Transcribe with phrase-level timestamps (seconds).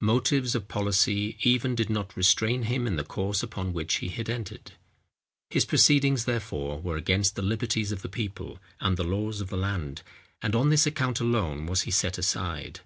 [0.00, 4.28] Motives of policy even did not restrain him in the course upon which he had
[4.28, 4.72] entered.
[5.48, 9.56] His proceedings, therefore, were against the liberties of the people, and the laws of the
[9.56, 10.02] land;
[10.42, 12.80] and on this account alone was he set aside.